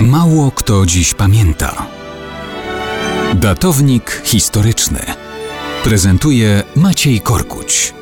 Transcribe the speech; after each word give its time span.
Mało 0.00 0.50
kto 0.50 0.86
dziś 0.86 1.14
pamięta. 1.14 1.86
Datownik 3.34 4.22
historyczny 4.24 4.98
prezentuje 5.84 6.62
Maciej 6.76 7.20
Korkuć. 7.20 7.94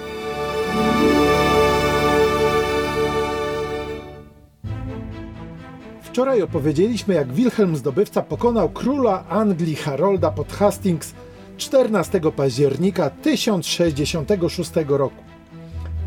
Wczoraj 6.03 6.43
opowiedzieliśmy, 6.43 7.15
jak 7.15 7.33
Wilhelm 7.33 7.77
Zdobywca 7.77 8.23
pokonał 8.23 8.69
króla 8.69 9.25
Anglii 9.29 9.77
Harolda 9.77 10.31
pod 10.31 10.53
Hastings 10.53 11.15
14 11.57 12.21
października 12.37 13.11
1066 13.11 14.71
roku. 14.89 15.25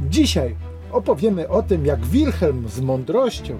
Dzisiaj 0.09 0.55
opowiemy 0.91 1.49
o 1.49 1.63
tym, 1.63 1.85
jak 1.85 2.05
Wilhelm 2.05 2.69
z 2.69 2.79
mądrością, 2.79 3.59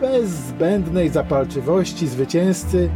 bez 0.00 0.30
zbędnej 0.30 1.08
zapalczywości 1.08 2.08
zwycięzcy, 2.08 2.90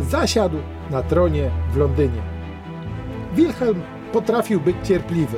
zasiadł 0.00 0.56
na 0.90 1.02
tronie 1.02 1.50
w 1.72 1.76
Londynie. 1.76 2.22
Wilhelm 3.34 3.82
potrafił 4.12 4.60
być 4.60 4.76
cierpliwy, 4.84 5.36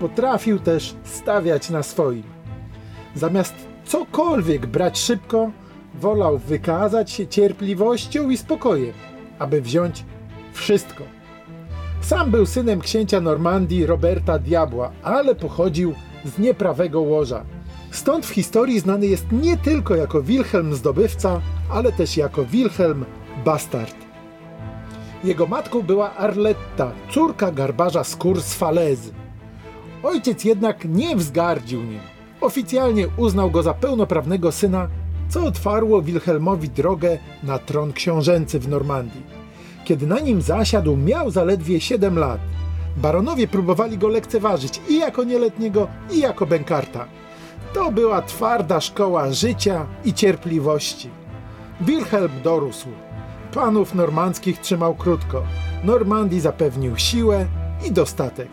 potrafił 0.00 0.58
też 0.58 0.96
stawiać 1.04 1.70
na 1.70 1.82
swoim. 1.82 2.22
Zamiast 3.14 3.54
cokolwiek 3.84 4.66
brać 4.66 4.98
szybko, 4.98 5.50
wolał 5.94 6.38
wykazać 6.38 7.10
się 7.10 7.26
cierpliwością 7.26 8.30
i 8.30 8.36
spokojem, 8.36 8.92
aby 9.38 9.62
wziąć 9.62 10.04
wszystko. 10.52 11.04
Sam 12.00 12.30
był 12.30 12.46
synem 12.46 12.80
księcia 12.80 13.20
Normandii 13.20 13.86
Roberta 13.86 14.38
Diabła, 14.38 14.92
ale 15.02 15.34
pochodził 15.34 15.94
z 16.24 16.38
nieprawego 16.38 17.00
łoża. 17.00 17.44
Stąd 17.96 18.26
w 18.26 18.30
historii 18.30 18.80
znany 18.80 19.06
jest 19.06 19.32
nie 19.32 19.56
tylko 19.56 19.96
jako 19.96 20.22
Wilhelm 20.22 20.74
Zdobywca, 20.74 21.40
ale 21.70 21.92
też 21.92 22.16
jako 22.16 22.44
Wilhelm 22.44 23.04
Bastard. 23.44 23.94
Jego 25.24 25.46
matką 25.46 25.82
była 25.82 26.14
Arletta, 26.14 26.92
córka 27.10 27.52
garbarza 27.52 28.04
z 28.04 28.54
Falezy. 28.54 29.12
Ojciec 30.02 30.44
jednak 30.44 30.84
nie 30.84 31.16
wzgardził 31.16 31.82
nim. 31.82 32.00
Oficjalnie 32.40 33.08
uznał 33.16 33.50
go 33.50 33.62
za 33.62 33.74
pełnoprawnego 33.74 34.52
syna, 34.52 34.88
co 35.28 35.44
otwarło 35.44 36.02
Wilhelmowi 36.02 36.68
drogę 36.68 37.18
na 37.42 37.58
tron 37.58 37.92
książęcy 37.92 38.58
w 38.58 38.68
Normandii. 38.68 39.22
Kiedy 39.84 40.06
na 40.06 40.20
nim 40.20 40.42
zasiadł, 40.42 40.96
miał 40.96 41.30
zaledwie 41.30 41.80
7 41.80 42.18
lat. 42.18 42.40
Baronowie 42.96 43.48
próbowali 43.48 43.98
go 43.98 44.08
lekceważyć 44.08 44.80
i 44.88 44.98
jako 44.98 45.24
nieletniego, 45.24 45.88
i 46.12 46.20
jako 46.20 46.46
bękarta. 46.46 47.06
To 47.76 47.92
była 47.92 48.22
twarda 48.22 48.80
szkoła 48.80 49.32
życia 49.32 49.86
i 50.04 50.14
cierpliwości. 50.14 51.10
Wilhelm 51.80 52.32
dorósł. 52.44 52.88
Panów 53.54 53.94
normandzkich 53.94 54.60
trzymał 54.60 54.94
krótko. 54.94 55.42
Normandii 55.84 56.40
zapewnił 56.40 56.96
siłę 56.96 57.46
i 57.86 57.92
dostatek. 57.92 58.48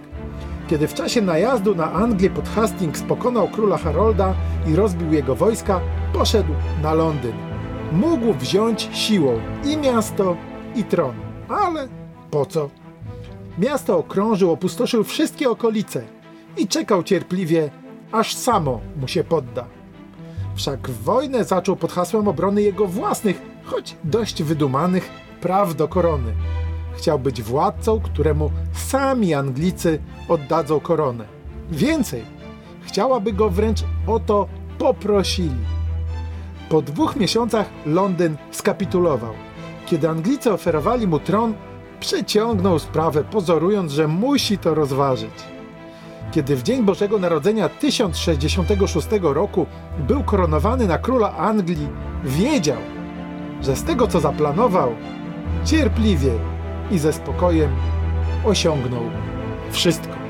Kiedy 0.67 0.87
w 0.87 0.93
czasie 0.93 1.21
najazdu 1.21 1.75
na 1.75 1.91
Anglię 1.91 2.29
pod 2.29 2.49
Hastings 2.49 3.01
pokonał 3.01 3.47
króla 3.47 3.77
Harolda 3.77 4.33
i 4.67 4.75
rozbił 4.75 5.13
jego 5.13 5.35
wojska, 5.35 5.81
poszedł 6.13 6.53
na 6.81 6.93
Londyn. 6.93 7.35
Mógł 7.91 8.33
wziąć 8.33 8.89
siłą 8.93 9.39
i 9.65 9.77
miasto, 9.77 10.37
i 10.75 10.83
tron. 10.83 11.15
Ale 11.49 11.87
po 12.31 12.45
co? 12.45 12.69
Miasto 13.57 13.97
okrążył, 13.97 14.51
opustoszył 14.51 15.03
wszystkie 15.03 15.49
okolice 15.49 16.03
i 16.57 16.67
czekał 16.67 17.03
cierpliwie, 17.03 17.69
aż 18.13 18.35
samo 18.35 18.81
mu 19.01 19.07
się 19.07 19.23
podda. 19.23 19.65
Wszak 20.55 20.89
wojnę 20.89 21.43
zaczął 21.43 21.75
pod 21.75 21.91
hasłem 21.91 22.27
obrony 22.27 22.61
jego 22.61 22.87
własnych, 22.87 23.41
choć 23.65 23.95
dość 24.03 24.43
wydumanych, 24.43 25.09
praw 25.41 25.75
do 25.75 25.87
korony. 25.87 26.33
Chciał 26.97 27.19
być 27.19 27.41
władcą, 27.41 27.99
któremu 27.99 28.51
sami 28.73 29.33
Anglicy 29.33 29.99
oddadzą 30.29 30.79
koronę. 30.79 31.25
Więcej, 31.71 32.23
chciałaby 32.81 33.33
go 33.33 33.49
wręcz 33.49 33.83
o 34.07 34.19
to 34.19 34.47
poprosili. 34.77 35.65
Po 36.69 36.81
dwóch 36.81 37.15
miesiącach 37.15 37.69
Londyn 37.85 38.37
skapitulował. 38.51 39.33
Kiedy 39.85 40.09
Anglicy 40.09 40.53
oferowali 40.53 41.07
mu 41.07 41.19
tron, 41.19 41.53
przeciągnął 41.99 42.79
sprawę, 42.79 43.23
pozorując, 43.23 43.91
że 43.91 44.07
musi 44.07 44.57
to 44.57 44.75
rozważyć. 44.75 45.52
Kiedy 46.33 46.55
w 46.55 46.63
dzień 46.63 46.83
Bożego 46.83 47.19
Narodzenia 47.19 47.69
1066 47.69 49.07
roku 49.21 49.65
był 49.99 50.23
koronowany 50.23 50.87
na 50.87 50.97
króla 50.97 51.35
Anglii, 51.37 51.87
wiedział, 52.23 52.77
że 53.61 53.75
z 53.75 53.83
tego 53.83 54.07
co 54.07 54.19
zaplanował, 54.19 54.95
cierpliwie 55.65 56.31
i 56.91 56.99
ze 56.99 57.13
spokojem 57.13 57.71
osiągnął 58.45 59.03
wszystko. 59.71 60.22